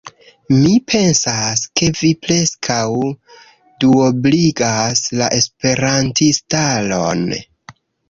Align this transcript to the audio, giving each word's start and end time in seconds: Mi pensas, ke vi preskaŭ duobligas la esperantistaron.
Mi 0.53 0.69
pensas, 0.93 1.61
ke 1.81 1.89
vi 1.99 2.09
preskaŭ 2.23 2.79
duobligas 3.85 5.07
la 5.23 5.31
esperantistaron. 5.41 7.27